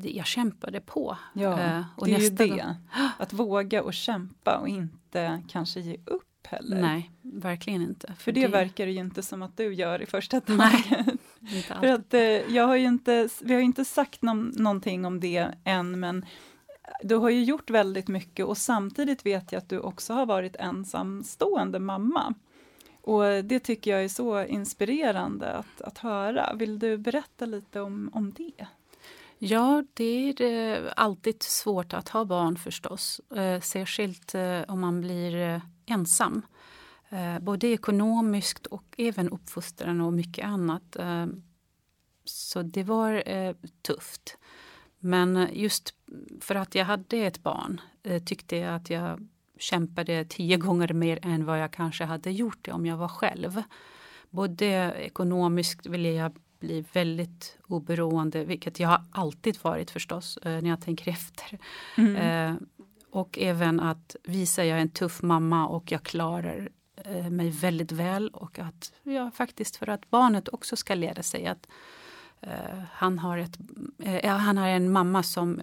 jag 0.03 0.27
kämpade 0.27 0.81
på. 0.81 1.17
Ja, 1.33 1.61
eh, 1.61 1.83
och 1.97 2.07
det 2.07 2.15
är 2.15 2.19
ju 2.19 2.31
det. 2.31 2.77
Att 3.19 3.33
våga 3.33 3.83
och 3.83 3.95
kämpa 3.95 4.59
och 4.59 4.69
inte 4.69 5.43
kanske 5.49 5.81
ge 5.81 5.97
upp 6.05 6.47
heller. 6.47 6.81
Nej, 6.81 7.11
verkligen 7.23 7.83
inte. 7.83 8.07
För, 8.07 8.15
för 8.15 8.33
det, 8.33 8.41
det, 8.41 8.49
verkar 8.49 8.87
det 8.87 8.93
ju 8.93 9.01
inte 9.01 9.23
som 9.23 9.43
att 9.43 9.57
du 9.57 9.75
gör 9.75 10.03
i 10.03 10.07
första 10.07 10.41
taget. 10.41 11.21
för 11.81 11.87
att 11.87 12.15
eh, 12.15 12.21
jag 12.55 12.67
har 12.67 12.77
ju 12.77 12.87
inte, 12.87 13.29
vi 13.41 13.53
har 13.53 13.61
ju 13.61 13.67
inte 13.67 13.85
sagt 13.85 14.23
någon, 14.23 14.53
någonting 14.57 15.05
om 15.05 15.21
det 15.21 15.49
än, 15.65 16.01
men 16.01 16.25
du 17.03 17.15
har 17.15 17.31
ju 17.31 17.45
gjort 17.45 17.71
väldigt 17.71 18.09
mycket 18.09 18.47
och 18.47 18.59
samtidigt 18.59 19.27
vet 19.27 19.53
jag 19.53 19.59
att 19.59 19.69
du 19.69 19.79
också 19.79 20.13
har 20.13 20.27
varit 20.27 20.57
ensamstående 20.57 21.79
mamma. 21.79 22.35
Och 23.01 23.45
det 23.45 23.61
tycker 23.61 23.91
jag 23.91 24.05
är 24.05 24.09
så 24.09 24.45
inspirerande 24.45 25.53
att, 25.53 25.81
att 25.81 25.99
höra. 25.99 26.55
Vill 26.55 26.79
du 26.79 26.99
berätta 26.99 27.47
lite 27.47 27.81
om, 27.81 28.11
om 28.13 28.33
det? 28.33 28.67
Ja, 29.39 29.85
det 29.95 30.05
är 30.05 30.43
eh, 30.87 30.93
alltid 30.97 31.43
svårt 31.43 31.95
att 31.95 32.09
ha 32.09 32.25
barn 32.25 32.57
förstås. 32.57 33.21
Eh, 33.37 33.61
särskilt 33.61 34.35
eh, 34.35 34.61
om 34.69 34.81
man 34.81 35.01
blir 35.01 35.63
ensam. 35.87 36.43
Både 37.41 37.67
ekonomiskt 37.67 38.67
och 38.67 38.85
även 38.99 39.29
uppfostran 39.29 40.01
och 40.01 40.13
mycket 40.13 40.45
annat. 40.45 40.97
Så 42.25 42.63
det 42.63 42.83
var 42.83 43.23
tufft. 43.83 44.37
Men 44.99 45.49
just 45.53 45.95
för 46.41 46.55
att 46.55 46.75
jag 46.75 46.85
hade 46.85 47.17
ett 47.17 47.43
barn 47.43 47.81
tyckte 48.27 48.57
jag 48.57 48.75
att 48.75 48.91
jag 48.91 49.29
kämpade 49.59 50.25
tio 50.25 50.57
gånger 50.57 50.93
mer 50.93 51.19
än 51.23 51.45
vad 51.45 51.61
jag 51.61 51.73
kanske 51.73 52.05
hade 52.05 52.31
gjort 52.31 52.59
det 52.61 52.73
om 52.73 52.87
jag 52.87 52.97
var 52.97 53.09
själv. 53.09 53.63
Både 54.31 54.95
ekonomiskt 54.99 55.87
ville 55.87 56.13
jag 56.13 56.37
bli 56.65 56.85
väldigt 56.93 57.59
oberoende, 57.69 58.45
vilket 58.45 58.81
jag 58.81 59.05
alltid 59.13 59.59
varit 59.63 59.91
förstås 59.91 60.37
eh, 60.37 60.63
när 60.63 60.71
jag 60.71 60.81
tänker 60.81 61.11
efter. 61.11 61.59
Mm. 61.97 62.17
Eh, 62.17 62.57
och 63.11 63.39
även 63.39 63.81
att 63.81 64.17
visa 64.23 64.65
jag 64.65 64.79
är 64.79 64.83
en 64.83 64.89
tuff 64.89 65.23
mamma 65.23 65.69
och 65.69 65.93
jag 65.93 66.03
klarar 66.03 66.69
eh, 66.97 67.31
mig 67.31 67.51
väldigt 67.51 67.93
väl 67.93 68.29
och 68.29 68.59
att 68.59 68.93
ja, 69.03 69.31
faktiskt 69.35 69.77
för 69.77 69.89
att 69.89 70.11
barnet 70.11 70.49
också 70.49 70.77
ska 70.77 70.95
lära 70.95 71.23
sig 71.23 71.47
att 71.47 71.67
han, 72.93 73.19
har 73.19 73.39
ett, 73.39 73.59
uh, 74.07 74.27
han 74.27 74.57
har 74.57 74.69
en 74.69 74.93
mamma 74.93 75.23
som 75.23 75.61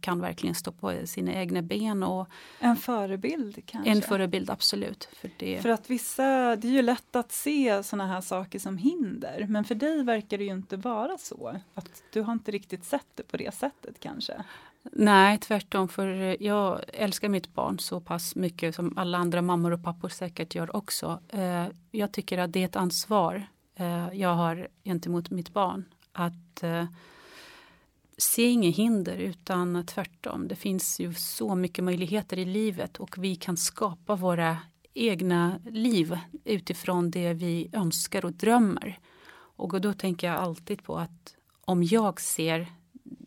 kan 0.00 0.20
verkligen 0.20 0.54
stå 0.54 0.72
på 0.72 0.94
sina 1.04 1.32
egna 1.32 1.62
ben. 1.62 2.02
Och 2.02 2.28
en 2.58 2.76
förebild 2.76 3.62
kanske? 3.66 3.90
En 3.90 4.02
förebild, 4.02 4.50
absolut. 4.50 5.08
För, 5.20 5.30
det. 5.38 5.62
för 5.62 5.68
att 5.68 5.90
vissa, 5.90 6.56
det 6.56 6.68
är 6.68 6.72
ju 6.72 6.82
lätt 6.82 7.16
att 7.16 7.32
se 7.32 7.82
såna 7.82 8.06
här 8.06 8.20
saker 8.20 8.58
som 8.58 8.78
hinder, 8.78 9.46
men 9.48 9.64
för 9.64 9.74
dig 9.74 10.02
verkar 10.02 10.38
det 10.38 10.44
ju 10.44 10.52
inte 10.52 10.76
vara 10.76 11.18
så. 11.18 11.60
Att 11.74 12.02
du 12.12 12.22
har 12.22 12.32
inte 12.32 12.50
riktigt 12.50 12.84
sett 12.84 13.06
det 13.14 13.22
på 13.22 13.36
det 13.36 13.54
sättet 13.54 14.00
kanske? 14.00 14.44
Nej, 14.92 15.38
tvärtom. 15.38 15.88
För 15.88 16.36
jag 16.42 16.80
älskar 16.88 17.28
mitt 17.28 17.54
barn 17.54 17.78
så 17.78 18.00
pass 18.00 18.36
mycket 18.36 18.74
som 18.74 18.98
alla 18.98 19.18
andra 19.18 19.42
mammor 19.42 19.70
och 19.70 19.84
pappor 19.84 20.08
säkert 20.08 20.54
gör 20.54 20.76
också. 20.76 21.20
Jag 21.90 22.12
tycker 22.12 22.38
att 22.38 22.52
det 22.52 22.60
är 22.60 22.64
ett 22.64 22.76
ansvar 22.76 23.46
jag 24.12 24.34
har 24.34 24.68
gentemot 24.84 25.30
mitt 25.30 25.52
barn 25.52 25.84
att 26.20 26.62
eh, 26.62 26.84
se 28.16 28.42
inga 28.42 28.70
hinder 28.70 29.16
utan 29.16 29.86
tvärtom. 29.86 30.48
Det 30.48 30.56
finns 30.56 31.00
ju 31.00 31.14
så 31.14 31.54
mycket 31.54 31.84
möjligheter 31.84 32.38
i 32.38 32.44
livet 32.44 32.96
och 32.96 33.18
vi 33.18 33.36
kan 33.36 33.56
skapa 33.56 34.14
våra 34.14 34.58
egna 34.94 35.60
liv 35.70 36.18
utifrån 36.44 37.10
det 37.10 37.32
vi 37.32 37.70
önskar 37.72 38.24
och 38.24 38.32
drömmer. 38.32 38.98
Och 39.56 39.80
då 39.80 39.92
tänker 39.92 40.26
jag 40.26 40.36
alltid 40.36 40.82
på 40.82 40.98
att 40.98 41.36
om 41.64 41.82
jag 41.82 42.20
ser 42.20 42.66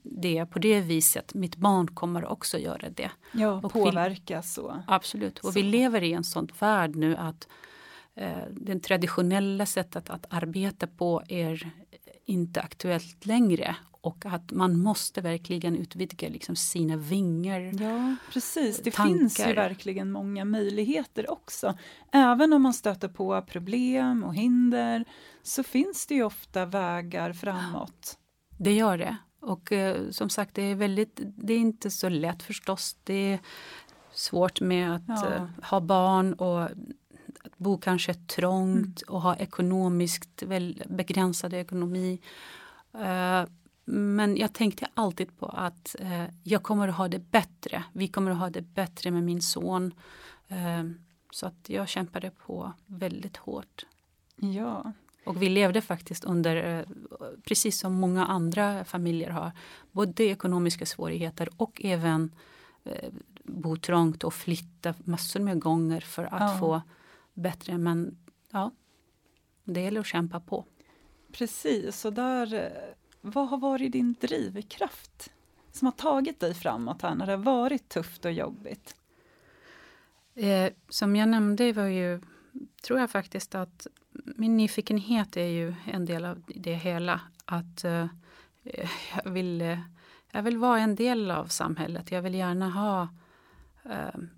det 0.04 0.46
på 0.46 0.60
det 0.60 0.82
viset, 0.82 1.34
mitt 1.34 1.56
barn 1.56 1.88
kommer 1.88 2.26
också 2.26 2.58
göra 2.58 2.90
det. 2.90 3.12
Ja, 3.32 3.62
och 3.64 3.74
påverkas 3.74 4.54
så. 4.54 4.84
Absolut, 4.88 5.40
och 5.40 5.46
så. 5.46 5.52
vi 5.52 5.64
lever 5.64 6.04
i 6.04 6.14
en 6.14 6.24
sån 6.24 6.48
värld 6.60 6.96
nu 6.96 7.16
att 7.16 7.48
eh, 8.16 8.44
det 8.52 8.80
traditionella 8.80 9.66
sättet 9.66 10.10
att 10.10 10.26
arbeta 10.30 10.88
på 10.88 11.24
är 11.28 11.72
inte 12.26 12.62
aktuellt 12.62 13.26
längre 13.26 13.76
och 14.02 14.26
att 14.26 14.52
man 14.52 14.80
måste 14.80 15.22
verkligen 15.22 15.76
utvidga 15.76 16.30
liksom 16.30 16.56
sina 16.56 16.98
vingar. 16.98 17.60
Ja, 17.60 18.16
precis. 18.34 18.82
Det 18.84 18.92
tankar. 18.92 19.18
finns 19.18 19.40
ju 19.40 19.54
verkligen 19.54 20.12
många 20.12 20.46
möjligheter 20.46 21.32
också. 21.32 21.78
Även 22.12 22.54
om 22.54 22.62
man 22.62 22.74
stöter 22.74 23.08
på 23.08 23.42
problem 23.42 24.24
och 24.24 24.36
hinder 24.36 25.06
så 25.44 25.64
finns 25.64 26.06
det 26.06 26.16
ju 26.16 26.24
ofta 26.24 26.66
vägar 26.66 27.34
framåt. 27.34 28.18
Det 28.58 28.74
gör 28.74 28.98
det. 28.98 29.18
Och 29.40 29.72
eh, 29.72 30.10
som 30.10 30.30
sagt, 30.30 30.56
det 30.56 30.62
är, 30.62 30.76
väldigt, 30.76 31.20
det 31.22 31.54
är 31.54 31.58
inte 31.58 31.92
så 31.92 32.10
lätt 32.10 32.44
förstås. 32.44 32.98
Det 33.04 33.34
är 33.34 33.40
svårt 34.14 34.62
med 34.62 34.96
att 34.96 35.02
ja. 35.08 35.34
eh, 35.34 35.48
ha 35.64 35.80
barn 35.80 36.34
och 36.34 36.70
bo 37.62 37.78
kanske 37.78 38.14
trångt 38.14 39.02
mm. 39.02 39.16
och 39.16 39.22
ha 39.22 39.36
ekonomiskt 39.36 40.44
väl 40.44 40.84
begränsad 40.90 41.54
ekonomi. 41.54 42.20
Uh, 42.96 43.50
men 43.86 44.38
jag 44.38 44.54
tänkte 44.54 44.88
alltid 44.94 45.40
på 45.40 45.46
att 45.46 45.96
uh, 46.02 46.26
jag 46.44 46.64
kommer 46.64 46.88
att 46.88 46.96
ha 46.96 47.08
det 47.08 47.20
bättre. 47.20 47.84
Vi 47.94 48.08
kommer 48.08 48.32
att 48.32 48.38
ha 48.38 48.50
det 48.50 48.62
bättre 48.62 49.12
med 49.12 49.24
min 49.24 49.42
son. 49.42 49.94
Uh, 50.52 50.92
så 51.32 51.46
att 51.46 51.70
jag 51.70 51.90
kämpade 51.90 52.32
på 52.32 52.74
väldigt 52.86 53.38
hårt. 53.38 53.86
Ja. 54.36 54.94
Och 55.26 55.42
vi 55.42 55.50
levde 55.50 55.82
faktiskt 55.82 56.24
under, 56.24 56.86
precis 57.44 57.80
som 57.80 57.94
många 57.94 58.26
andra 58.26 58.86
familjer 58.86 59.30
har, 59.30 59.52
både 59.92 60.24
ekonomiska 60.24 60.86
svårigheter 60.86 61.50
och 61.58 61.82
även 61.84 62.32
bo 63.44 63.78
trångt 63.78 64.24
och 64.24 64.34
flytta 64.34 64.94
massor 65.04 65.40
med 65.40 65.60
gånger 65.60 66.02
för 66.02 66.24
att 66.24 66.52
ja. 66.54 66.58
få 66.60 66.82
bättre. 67.34 67.78
Men 67.78 68.18
ja, 68.52 68.72
det 69.64 69.82
gäller 69.82 70.00
att 70.00 70.08
kämpa 70.08 70.40
på. 70.40 70.66
Precis, 71.32 72.06
och 72.06 72.14
där, 72.14 72.54
eh, 72.54 72.96
vad 73.22 73.50
har 73.50 73.58
varit 73.58 73.92
din 73.92 74.16
drivkraft 74.22 75.32
som 75.72 75.86
har 75.86 75.92
tagit 75.92 76.40
dig 76.40 76.54
framåt 76.54 77.02
här 77.02 77.16
när 77.16 77.26
det 77.26 77.32
har 77.32 77.44
varit 77.44 77.90
tufft 77.90 78.26
och 78.26 78.32
jobbigt? 78.32 78.96
Eh, 80.36 80.74
som 80.90 81.16
jag 81.16 81.30
nämnde 81.30 81.74
var 81.74 81.86
ju, 81.86 82.22
tror 82.82 83.00
jag 83.00 83.12
faktiskt 83.12 83.56
att 83.56 83.88
min 84.12 84.58
nyfikenhet 84.58 85.38
är 85.38 85.46
ju 85.46 85.76
en 85.86 86.06
del 86.06 86.26
av 86.26 86.44
det 86.48 86.74
hela. 86.74 87.22
Att 87.46 87.84
eh, 87.84 88.08
jag, 89.24 89.32
vill, 89.32 89.62
eh, 89.62 89.80
jag 90.32 90.44
vill 90.44 90.58
vara 90.58 90.80
en 90.80 90.96
del 90.96 91.32
av 91.32 91.46
samhället. 91.46 92.12
Jag 92.12 92.22
vill 92.22 92.36
gärna 92.36 92.70
ha 92.70 93.08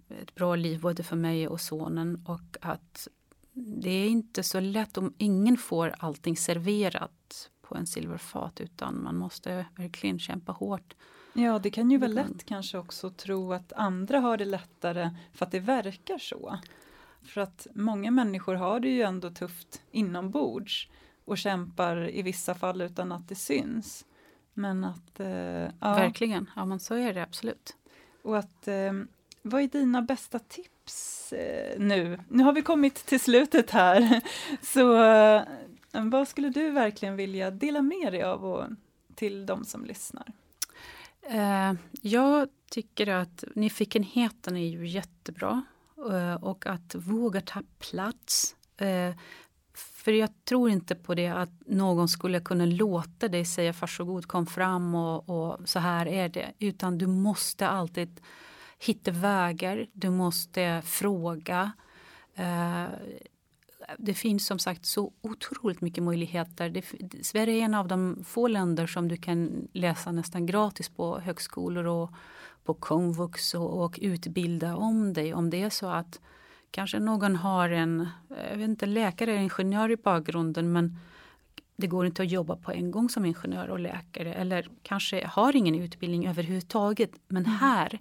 ett 0.10 0.36
bra 0.36 0.56
liv 0.56 0.82
både 0.82 1.04
för 1.04 1.16
mig 1.16 1.48
och 1.48 1.62
sonen 1.62 2.22
och 2.26 2.58
att 2.62 3.08
det 3.54 3.90
är 3.90 4.10
inte 4.10 4.44
så 4.44 4.60
lätt 4.60 4.98
om 4.98 5.14
ingen 5.18 5.58
får 5.58 5.96
allting 5.98 6.38
serverat 6.38 7.50
på 7.62 7.76
en 7.76 7.88
silverfat 7.88 8.62
utan 8.62 9.04
man 9.04 9.16
måste 9.16 9.66
verkligen 9.76 10.20
kämpa 10.20 10.52
hårt. 10.52 10.96
Ja, 11.34 11.60
det 11.60 11.70
kan 11.70 11.92
ju 11.92 11.98
vara 11.98 12.12
lätt 12.12 12.46
kanske 12.46 12.78
också 12.78 13.10
tro 13.10 13.54
att 13.54 13.74
andra 13.74 14.20
har 14.20 14.38
det 14.38 14.46
lättare 14.46 15.10
för 15.34 15.46
att 15.46 15.52
det 15.52 15.60
verkar 15.60 16.18
så. 16.18 16.60
För 17.24 17.42
att 17.42 17.68
många 17.74 18.12
människor 18.12 18.56
har 18.56 18.80
det 18.80 18.90
ju 18.90 19.02
ändå 19.02 19.30
tufft 19.30 19.82
inombords 19.92 20.90
och 21.26 21.38
kämpar 21.38 22.10
i 22.10 22.22
vissa 22.22 22.56
fall 22.56 22.82
utan 22.82 23.12
att 23.12 23.28
det 23.28 23.36
syns. 23.36 24.06
Men 24.54 24.84
att... 24.84 25.20
Eh, 25.20 25.28
ja. 25.28 25.70
Verkligen, 25.80 26.50
ja 26.56 26.66
men 26.66 26.80
så 26.80 26.96
är 26.96 27.14
det 27.14 27.24
absolut. 27.24 27.78
Och 28.22 28.38
att 28.38 28.68
eh, 28.68 28.94
vad 29.46 29.62
är 29.62 29.68
dina 29.68 30.02
bästa 30.02 30.40
tips 30.40 31.34
eh, 31.34 31.80
nu? 31.80 32.20
Nu 32.30 32.44
har 32.44 32.54
vi 32.54 32.62
kommit 32.62 32.96
till 32.96 33.20
slutet 33.20 33.72
här. 33.72 34.22
Så 34.62 35.04
eh, 35.04 35.44
vad 35.92 36.28
skulle 36.28 36.50
du 36.50 36.70
verkligen 36.70 37.16
vilja 37.16 37.52
dela 37.52 37.82
med 37.82 38.14
dig 38.14 38.24
av 38.24 38.46
och, 38.46 38.66
till 39.16 39.46
de 39.46 39.66
som 39.66 39.86
lyssnar? 39.86 40.26
Eh, 41.22 41.74
jag 42.02 42.50
tycker 42.70 43.08
att 43.08 43.44
nyfikenheten 43.56 44.58
är 44.58 44.68
ju 44.68 44.88
jättebra 44.88 45.64
och 46.42 46.68
att 46.68 46.96
våga 46.96 47.42
ta 47.42 47.62
plats. 47.80 48.56
För 49.74 50.12
jag 50.12 50.30
tror 50.46 50.70
inte 50.70 50.96
på 50.96 51.16
det 51.16 51.28
att 51.28 51.50
någon 51.66 52.08
skulle 52.08 52.40
kunna 52.40 52.66
låta 52.66 53.28
dig 53.28 53.46
säga 53.46 53.74
varsågod 53.82 54.28
kom 54.28 54.46
fram 54.46 54.96
och, 54.96 55.30
och 55.30 55.70
så 55.70 55.80
här 55.80 56.08
är 56.08 56.30
det. 56.30 56.54
Utan 56.60 56.98
du 56.98 57.08
måste 57.08 57.68
alltid 57.68 58.22
hitta 58.86 59.12
vägar, 59.12 59.88
du 59.94 60.10
måste 60.10 60.82
fråga. 60.86 61.72
Eh, 62.36 62.86
det 63.98 64.13
finns 64.13 64.46
som 64.46 64.60
sagt 64.60 64.86
så 64.86 65.12
otroligt 65.22 65.82
mycket 65.82 66.04
möjligheter. 66.04 66.70
Det, 66.70 66.86
Sverige 67.25 67.62
är 67.62 67.66
en 67.66 67.74
av 67.74 67.88
de 67.88 68.24
få 68.25 68.48
länder 68.48 68.88
som 68.88 69.08
du 69.08 69.18
kan 69.18 69.68
läsa 69.74 70.12
nästan 70.12 70.46
gratis 70.46 70.90
på 70.90 71.20
högskolor 71.20 71.86
och 71.86 72.12
på 72.63 72.74
komvux 72.74 73.54
och, 73.54 73.84
och 73.84 74.00
utbilda 74.02 74.75
om 74.75 75.13
dig. 75.13 75.34
Om 75.34 75.50
det 75.50 75.62
är 75.62 75.70
så 75.70 75.88
att 75.88 76.20
kanske 76.72 77.00
någon 77.00 77.36
har 77.36 77.70
en 77.70 78.08
jag 78.52 78.58
vet 78.58 78.70
inte, 78.70 78.86
läkare 78.86 79.32
eller 79.32 79.42
ingenjör 79.42 79.92
i 79.92 79.98
bakgrunden 79.98 80.72
men 80.72 80.98
det 81.75 81.88
går 81.88 82.06
inte 82.06 82.22
att 82.22 82.32
jobba 82.32 82.56
på 82.56 82.72
en 82.72 82.92
gång 82.92 83.10
som 83.10 83.25
ingenjör 83.25 83.68
och 83.68 83.80
läkare 83.80 84.34
eller 84.34 84.70
kanske 84.82 85.28
har 85.28 85.56
ingen 85.56 85.75
utbildning 85.75 86.28
överhuvudtaget. 86.28 87.12
Men 87.28 87.46
mm. 87.46 87.58
här 87.58 88.00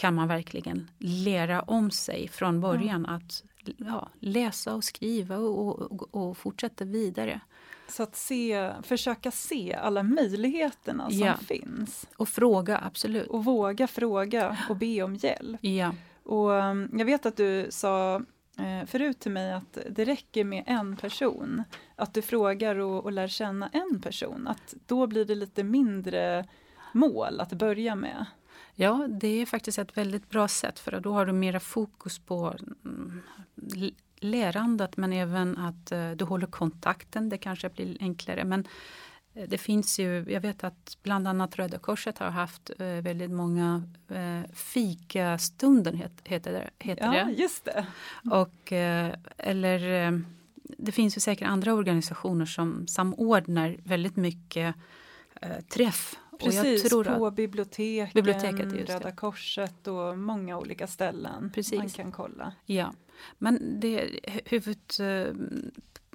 kan 0.00 0.14
man 0.14 0.28
verkligen 0.28 0.90
lära 0.98 1.62
om 1.62 1.90
sig 1.90 2.28
från 2.28 2.60
början 2.60 3.04
mm. 3.04 3.14
att 3.14 3.44
ja, 3.76 4.08
läsa 4.20 4.74
och 4.74 4.84
skriva 4.84 5.36
och, 5.36 5.78
och, 5.92 6.14
och, 6.14 6.36
fortsätta 6.36 6.84
vidare. 6.84 7.40
Så 7.88 8.02
att 8.02 8.16
se, 8.16 8.72
försöka 8.82 9.30
se 9.30 9.74
alla 9.74 10.02
möjligheterna 10.02 11.10
som 11.10 11.18
ja. 11.18 11.36
finns. 11.36 12.06
Och 12.16 12.28
fråga, 12.28 12.78
absolut. 12.78 13.26
Och 13.26 13.44
våga 13.44 13.86
fråga 13.86 14.58
och 14.68 14.76
be 14.76 15.02
om 15.02 15.14
hjälp. 15.14 15.64
Ja. 15.64 15.94
Och 16.22 16.50
um, 16.50 16.90
jag 16.98 17.04
vet 17.04 17.26
att 17.26 17.36
du 17.36 17.66
sa 17.70 18.22
eh, 18.58 18.86
förut 18.86 19.20
till 19.20 19.32
mig 19.32 19.52
att 19.52 19.78
det 19.90 20.04
räcker 20.04 20.44
med 20.44 20.64
en 20.66 20.96
person. 20.96 21.62
Att 21.96 22.14
du 22.14 22.22
frågar 22.22 22.76
och, 22.76 23.04
och 23.04 23.12
lär 23.12 23.28
känna 23.28 23.68
en 23.68 24.00
person. 24.00 24.48
Att 24.48 24.74
då 24.86 25.06
blir 25.06 25.24
det 25.24 25.34
lite 25.34 25.64
mindre 25.64 26.44
mål 26.92 27.40
att 27.40 27.52
börja 27.52 27.94
med. 27.94 28.26
Ja, 28.74 29.08
det 29.08 29.28
är 29.28 29.46
faktiskt 29.46 29.78
ett 29.78 29.96
väldigt 29.96 30.30
bra 30.30 30.48
sätt 30.48 30.78
för 30.78 31.00
då 31.00 31.12
har 31.12 31.26
du 31.26 31.32
mera 31.32 31.60
fokus 31.60 32.18
på 32.18 32.54
mm, 32.84 33.22
lärandet 34.20 34.96
men 34.96 35.12
även 35.12 35.58
att 35.58 35.92
uh, 35.92 36.10
du 36.10 36.24
håller 36.24 36.46
kontakten. 36.46 37.28
Det 37.28 37.38
kanske 37.38 37.68
blir 37.68 37.96
enklare. 38.00 38.44
Men 38.44 38.66
uh, 39.36 39.44
det 39.48 39.58
finns 39.58 39.98
ju, 39.98 40.24
jag 40.28 40.40
vet 40.40 40.64
att 40.64 40.98
bland 41.02 41.28
annat 41.28 41.56
Röda 41.56 41.78
Korset 41.78 42.18
har 42.18 42.30
haft 42.30 42.70
uh, 42.80 42.86
väldigt 42.86 43.30
många 43.30 43.82
fikastunden 44.52 45.96
het, 45.96 46.12
heter 46.24 46.52
det. 46.52 46.70
Heter 46.78 47.04
ja, 47.04 47.24
det. 47.24 47.32
just 47.32 47.64
det. 47.64 47.86
Och, 48.30 48.72
eller 49.36 50.22
det 50.78 50.92
finns 50.92 51.16
ju 51.16 51.20
säkert 51.20 51.48
andra 51.48 51.74
organisationer 51.74 52.46
som 52.46 52.86
samordnar 52.86 53.76
väldigt 53.84 54.16
mycket 54.16 54.74
träff 55.68 56.16
Precis, 56.40 56.90
på 56.90 57.30
biblioteken, 57.30 58.10
biblioteket, 58.14 58.90
Röda 58.90 59.12
Korset 59.12 59.86
och 59.86 60.18
många 60.18 60.58
olika 60.58 60.86
ställen 60.86 61.50
Precis. 61.54 61.78
man 61.78 61.88
kan 61.88 62.12
kolla. 62.12 62.52
Ja, 62.66 62.92
men 63.38 63.80
det 63.80 64.20
huvud 64.44 64.78
eh, 65.00 65.34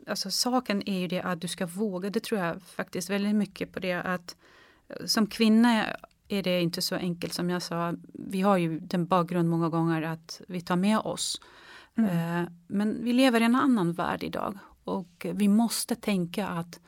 alltså 0.08 0.32
saken 0.32 0.90
är 0.90 1.00
ju 1.00 1.08
det 1.08 1.22
att 1.22 1.42
du 1.42 1.48
ska 1.48 1.66
våga. 1.66 2.10
Det 2.10 2.20
tror 2.20 2.42
jag 2.42 2.62
faktiskt 2.62 3.10
väldigt 3.10 3.36
mycket 3.36 3.72
på 3.72 3.80
det 3.80 3.94
att 3.94 4.38
eh, 4.88 5.06
som 5.06 5.28
kvinna 5.28 5.86
är 6.28 6.44
det 6.44 6.62
inte 6.62 6.82
så 6.82 6.96
enkelt 6.96 7.34
som 7.34 7.50
jag 7.50 7.62
sa. 7.62 7.94
Vi 8.14 8.42
har 8.42 8.58
ju 8.58 8.80
den 8.80 9.06
bakgrund 9.06 9.50
många 9.50 9.70
gånger 9.70 10.02
att 10.02 10.42
vi 10.48 10.62
tar 10.62 10.76
med 10.76 11.00
oss. 11.00 11.42
Mm. 11.98 12.10
Eh, 12.44 12.50
men 12.68 13.04
vi 13.04 13.14
lever 13.14 13.42
i 13.42 13.44
en 13.44 13.56
annan 13.56 13.94
värld 13.94 14.24
idag 14.24 14.58
och 14.84 15.26
vi 15.34 15.48
måste 15.48 15.96
tänka 15.96 16.48
att 16.48 16.80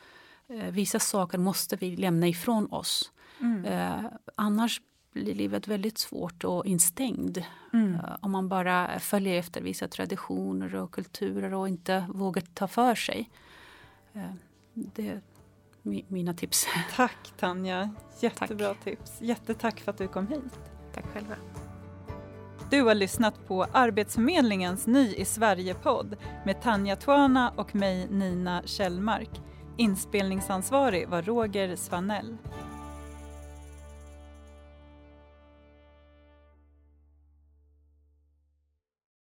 vissa 0.72 1.00
saker 1.00 1.38
måste 1.38 1.75
vi 1.75 1.96
lämna 1.96 2.27
ifrån 2.27 2.67
oss. 2.72 3.12
Mm. 3.39 3.65
Eh, 3.65 4.12
annars 4.36 4.82
blir 5.13 5.36
livet 5.36 5.67
väldigt 5.67 5.98
svårt 5.98 6.44
och 6.44 6.65
instängd. 6.65 7.44
Mm. 7.74 7.96
Eh, 7.96 8.15
om 8.22 8.32
man 8.32 8.50
bara 8.50 9.00
följer 9.00 9.39
efter 9.39 9.62
vissa 9.62 9.88
traditioner 9.88 10.75
och 10.75 10.91
kulturer 10.91 11.53
och 11.53 11.67
inte 11.67 12.06
vågar 12.10 12.41
ta 12.41 12.67
för 12.67 12.96
sig. 12.96 13.29
Eh, 14.13 14.32
det 14.74 15.08
är 15.08 15.22
mina 16.08 16.34
tips. 16.34 16.67
Tack 16.96 17.34
Tanja, 17.38 17.89
jättebra 18.20 18.67
Tack. 18.67 18.84
tips. 18.84 19.22
Jättetack 19.22 19.79
för 19.79 19.91
att 19.91 19.98
du 19.98 20.08
kom 20.08 20.27
hit. 20.27 20.60
Tack 20.94 21.06
själva. 21.13 21.36
Du 22.70 22.82
har 22.82 22.96
lyssnat 22.96 23.48
på 23.48 23.63
Arbetsförmedlingens 23.63 24.88
Ny 24.88 25.13
i 25.13 25.25
Sverige-podd 25.25 26.15
med 26.46 26.62
Tanja 26.62 26.96
Tuana 26.96 27.53
och 27.56 27.75
mig 27.75 28.08
Nina 28.10 28.62
Kjellmark. 28.65 29.30
Inspelningsansvarig 29.78 31.08
var 31.08 31.21
Roger 31.21 31.76
Svanell. 31.76 32.38